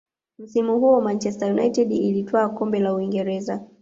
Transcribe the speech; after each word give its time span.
msimu 0.39 0.79
huo 0.79 1.01
manchester 1.01 1.51
united 1.53 1.91
ilitwaa 1.91 2.49
kombe 2.49 2.79
la 2.79 2.93
uingereza 2.93 3.65